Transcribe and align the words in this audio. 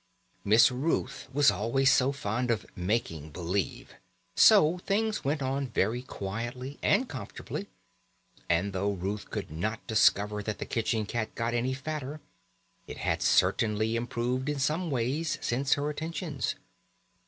Miss 0.43 0.71
Ruth 0.71 1.27
was 1.31 1.51
always 1.51 1.91
so 1.93 2.11
fond 2.11 2.49
of 2.49 2.65
"making 2.75 3.29
believe". 3.29 3.93
So 4.35 4.79
things 4.79 5.23
went 5.23 5.43
on 5.43 5.67
very 5.67 6.01
quietly 6.01 6.79
and 6.81 7.07
comfortably, 7.07 7.67
and 8.49 8.73
though 8.73 8.93
Ruth 8.93 9.29
could 9.29 9.51
not 9.51 9.85
discover 9.85 10.41
that 10.41 10.57
the 10.57 10.65
kitchen 10.65 11.05
cat 11.05 11.35
got 11.35 11.53
any 11.53 11.75
fatter, 11.75 12.19
it 12.87 12.97
had 12.97 13.21
certainly 13.21 13.95
improved 13.95 14.49
in 14.49 14.57
some 14.57 14.89
ways 14.89 15.37
since 15.39 15.73
her 15.73 15.87
attentions. 15.91 16.55